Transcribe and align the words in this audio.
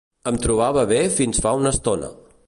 Em 0.29 0.37
trobava 0.45 0.85
bé 0.91 0.97
fins 1.19 1.43
fa 1.45 1.53
una 1.61 1.75
estona. 1.77 2.09